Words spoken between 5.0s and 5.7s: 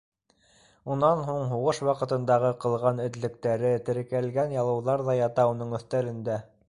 ҙа ята